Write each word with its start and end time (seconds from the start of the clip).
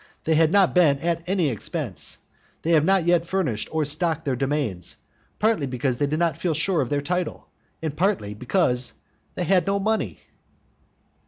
They 0.23 0.33
had 0.33 0.51
not 0.51 0.73
been 0.73 0.97
at 0.97 1.21
any 1.29 1.49
expense, 1.49 2.17
they 2.63 2.71
had 2.71 2.83
not 2.83 3.05
yet 3.05 3.23
furnished 3.23 3.69
or 3.71 3.85
stocked 3.85 4.25
their 4.25 4.35
domains, 4.35 4.95
partly 5.37 5.67
because 5.67 5.99
they 5.99 6.07
did 6.07 6.17
not 6.17 6.35
feel 6.37 6.55
sure 6.55 6.81
of 6.81 6.89
their 6.89 7.03
title, 7.03 7.49
and 7.83 7.95
partly 7.95 8.33
because 8.33 8.95
they 9.35 9.43
had 9.43 9.67
no 9.67 9.77
money. 9.77 10.19